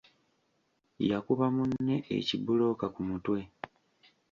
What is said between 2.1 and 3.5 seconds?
ekibulooka ku mutwe.